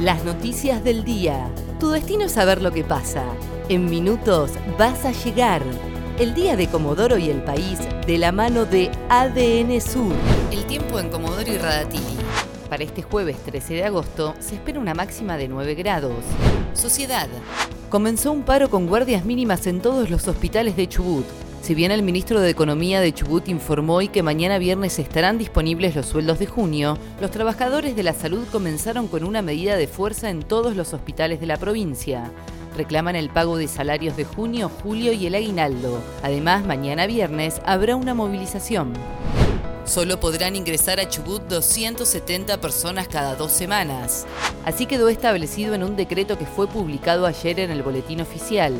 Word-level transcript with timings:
Las 0.00 0.24
noticias 0.24 0.84
del 0.84 1.04
día. 1.04 1.50
Tu 1.80 1.88
destino 1.88 2.24
es 2.24 2.32
saber 2.32 2.60
lo 2.60 2.70
que 2.70 2.84
pasa. 2.84 3.24
En 3.70 3.88
minutos 3.88 4.50
vas 4.78 5.06
a 5.06 5.12
llegar. 5.12 5.62
El 6.18 6.34
día 6.34 6.54
de 6.54 6.68
Comodoro 6.68 7.16
y 7.16 7.30
el 7.30 7.42
país 7.42 7.78
de 8.06 8.18
la 8.18 8.30
mano 8.30 8.66
de 8.66 8.90
ADN 9.08 9.80
Sur. 9.80 10.12
El 10.52 10.66
tiempo 10.66 11.00
en 11.00 11.08
Comodoro 11.08 11.50
y 11.50 11.56
Radatili. 11.56 12.18
Para 12.68 12.84
este 12.84 13.00
jueves 13.00 13.38
13 13.46 13.72
de 13.72 13.84
agosto 13.84 14.34
se 14.38 14.56
espera 14.56 14.80
una 14.80 14.92
máxima 14.92 15.38
de 15.38 15.48
9 15.48 15.74
grados. 15.74 16.24
Sociedad. 16.74 17.28
Comenzó 17.88 18.32
un 18.32 18.42
paro 18.42 18.68
con 18.68 18.86
guardias 18.86 19.24
mínimas 19.24 19.66
en 19.66 19.80
todos 19.80 20.10
los 20.10 20.28
hospitales 20.28 20.76
de 20.76 20.88
Chubut. 20.88 21.24
Si 21.66 21.74
bien 21.74 21.90
el 21.90 22.04
ministro 22.04 22.40
de 22.40 22.48
Economía 22.48 23.00
de 23.00 23.12
Chubut 23.12 23.48
informó 23.48 23.96
hoy 23.96 24.06
que 24.06 24.22
mañana 24.22 24.56
viernes 24.56 25.00
estarán 25.00 25.36
disponibles 25.36 25.96
los 25.96 26.06
sueldos 26.06 26.38
de 26.38 26.46
junio, 26.46 26.96
los 27.20 27.32
trabajadores 27.32 27.96
de 27.96 28.04
la 28.04 28.12
salud 28.12 28.46
comenzaron 28.52 29.08
con 29.08 29.24
una 29.24 29.42
medida 29.42 29.74
de 29.74 29.88
fuerza 29.88 30.30
en 30.30 30.44
todos 30.44 30.76
los 30.76 30.94
hospitales 30.94 31.40
de 31.40 31.46
la 31.46 31.56
provincia. 31.56 32.30
Reclaman 32.76 33.16
el 33.16 33.30
pago 33.30 33.56
de 33.56 33.66
salarios 33.66 34.16
de 34.16 34.24
junio, 34.24 34.70
julio 34.80 35.12
y 35.12 35.26
el 35.26 35.34
aguinaldo. 35.34 36.00
Además, 36.22 36.64
mañana 36.64 37.08
viernes 37.08 37.60
habrá 37.66 37.96
una 37.96 38.14
movilización. 38.14 38.92
Solo 39.84 40.20
podrán 40.20 40.54
ingresar 40.54 41.00
a 41.00 41.08
Chubut 41.08 41.42
270 41.48 42.60
personas 42.60 43.08
cada 43.08 43.34
dos 43.34 43.50
semanas. 43.50 44.24
Así 44.64 44.86
quedó 44.86 45.08
establecido 45.08 45.74
en 45.74 45.82
un 45.82 45.96
decreto 45.96 46.38
que 46.38 46.46
fue 46.46 46.68
publicado 46.68 47.26
ayer 47.26 47.58
en 47.58 47.72
el 47.72 47.82
Boletín 47.82 48.20
Oficial. 48.20 48.72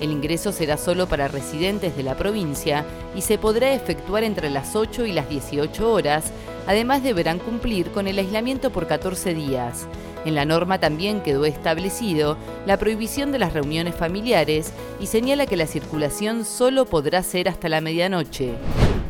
El 0.00 0.10
ingreso 0.10 0.52
será 0.52 0.76
solo 0.76 1.06
para 1.06 1.28
residentes 1.28 1.96
de 1.96 2.02
la 2.02 2.16
provincia 2.16 2.84
y 3.14 3.22
se 3.22 3.38
podrá 3.38 3.72
efectuar 3.72 4.24
entre 4.24 4.50
las 4.50 4.74
8 4.76 5.06
y 5.06 5.12
las 5.12 5.28
18 5.28 5.92
horas. 5.92 6.32
Además 6.66 7.02
deberán 7.02 7.38
cumplir 7.38 7.90
con 7.90 8.06
el 8.06 8.18
aislamiento 8.18 8.70
por 8.70 8.86
14 8.86 9.34
días. 9.34 9.86
En 10.24 10.34
la 10.34 10.44
norma 10.44 10.80
también 10.80 11.20
quedó 11.20 11.44
establecido 11.44 12.38
la 12.66 12.78
prohibición 12.78 13.30
de 13.30 13.38
las 13.38 13.52
reuniones 13.52 13.94
familiares 13.94 14.72
y 14.98 15.06
señala 15.06 15.46
que 15.46 15.56
la 15.56 15.66
circulación 15.66 16.44
solo 16.44 16.86
podrá 16.86 17.22
ser 17.22 17.48
hasta 17.48 17.68
la 17.68 17.80
medianoche. 17.80 18.54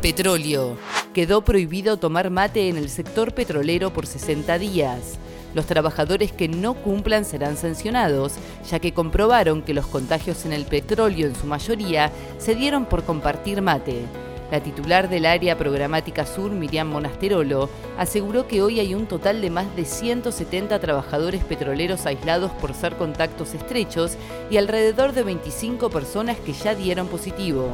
Petróleo. 0.03 0.77
Quedó 1.15 1.43
prohibido 1.43 1.97
tomar 1.97 2.31
mate 2.31 2.69
en 2.69 2.77
el 2.77 2.91
sector 2.91 3.33
petrolero 3.33 3.93
por 3.93 4.07
60 4.07 4.59
días. 4.59 5.19
Los 5.55 5.67
trabajadores 5.67 6.33
que 6.33 6.49
no 6.49 6.75
cumplan 6.75 7.25
serán 7.25 7.57
sancionados, 7.57 8.35
ya 8.69 8.81
que 8.81 8.93
comprobaron 8.93 9.63
que 9.63 9.75
los 9.75 9.87
contagios 9.87 10.45
en 10.45 10.53
el 10.53 10.65
petróleo 10.65 11.29
en 11.29 11.37
su 11.37 11.47
mayoría 11.47 12.11
se 12.39 12.55
dieron 12.55 12.87
por 12.87 13.05
compartir 13.05 13.63
mate. 13.63 14.24
La 14.51 14.63
titular 14.63 15.09
del 15.09 15.27
área 15.27 15.57
programática 15.57 16.27
sur, 16.27 16.51
Miriam 16.51 16.89
Monasterolo, 16.89 17.71
aseguró 17.99 18.47
que 18.47 18.63
hoy 18.63 18.79
hay 18.79 18.95
un 18.95 19.07
total 19.07 19.41
de 19.41 19.51
más 19.51 19.75
de 19.75 19.85
170 19.85 20.79
trabajadores 20.79 21.43
petroleros 21.45 22.07
aislados 22.07 22.51
por 22.53 22.75
ser 22.75 22.95
contactos 22.97 23.55
estrechos 23.55 24.17
y 24.51 24.59
alrededor 24.59 25.13
de 25.13 25.23
25 25.23 25.89
personas 25.91 26.39
que 26.39 26.53
ya 26.53 26.75
dieron 26.75 27.09
positivo. 27.09 27.73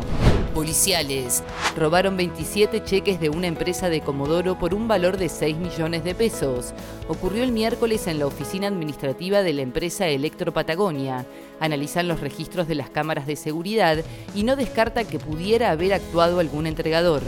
Policiales 0.55 1.45
robaron 1.77 2.17
27 2.17 2.83
cheques 2.83 3.21
de 3.21 3.31
una 3.31 3.47
empresa 3.47 3.89
de 3.89 4.01
Comodoro 4.01 4.59
por 4.59 4.75
un 4.75 4.89
valor 4.89 5.17
de 5.17 5.29
6 5.29 5.57
millones 5.57 6.03
de 6.03 6.15
pesos. 6.15 6.75
Ocurrió 7.09 7.45
el 7.45 7.53
miércoles 7.53 8.09
en 8.09 8.19
la 8.19 8.27
oficina 8.27 8.67
administrativa 8.67 9.43
de 9.43 9.53
la 9.53 9.63
empresa 9.63 10.09
Electro 10.09 10.53
Patagonia. 10.53 11.25
Analizan 11.61 12.09
los 12.09 12.21
registros 12.21 12.67
de 12.67 12.75
las 12.75 12.91
cámaras 12.91 13.27
de 13.27 13.37
seguridad 13.37 13.99
y 14.35 14.43
no 14.43 14.57
descarta 14.57 15.05
que 15.05 15.21
pudiera 15.21 15.71
haber 15.71 15.93
actuado 15.93 16.41
algún 16.41 16.60
entregador. 16.67 17.23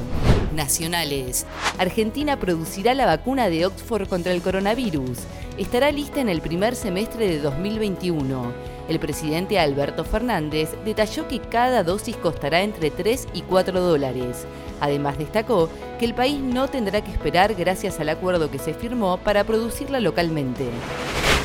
Nacionales. 0.54 1.46
Argentina 1.78 2.38
producirá 2.38 2.94
la 2.94 3.06
vacuna 3.06 3.48
de 3.48 3.66
Oxford 3.66 4.08
contra 4.08 4.32
el 4.32 4.42
coronavirus. 4.42 5.18
Estará 5.58 5.90
lista 5.90 6.20
en 6.20 6.28
el 6.28 6.40
primer 6.40 6.76
semestre 6.76 7.28
de 7.28 7.40
2021. 7.40 8.52
El 8.88 8.98
presidente 8.98 9.58
Alberto 9.58 10.04
Fernández 10.04 10.70
detalló 10.84 11.28
que 11.28 11.40
cada 11.40 11.82
dosis 11.82 12.16
costará 12.16 12.62
entre 12.62 12.90
3 12.90 13.28
y 13.32 13.42
4 13.42 13.80
dólares. 13.80 14.46
Además 14.80 15.16
destacó 15.16 15.68
que 15.98 16.04
el 16.04 16.14
país 16.14 16.40
no 16.40 16.68
tendrá 16.68 17.02
que 17.02 17.12
esperar 17.12 17.54
gracias 17.54 18.00
al 18.00 18.08
acuerdo 18.08 18.50
que 18.50 18.58
se 18.58 18.74
firmó 18.74 19.18
para 19.18 19.44
producirla 19.44 20.00
localmente. 20.00 20.66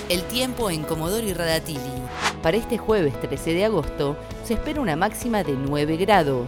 El 0.10 0.24
tiempo 0.24 0.70
en 0.70 0.84
Comodoro 0.84 1.28
y 1.28 1.34
Radatili. 1.34 1.80
Para 2.42 2.58
este 2.58 2.78
jueves 2.78 3.20
13 3.20 3.54
de 3.54 3.66
agosto 3.66 4.16
se 4.44 4.54
espera 4.54 4.82
una 4.82 4.96
máxima 4.96 5.44
de 5.44 5.54
9 5.54 5.98
grados. 5.98 6.48